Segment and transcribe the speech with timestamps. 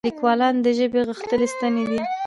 [0.09, 1.99] لیکوالان د ژبې غښتلي ستني دي.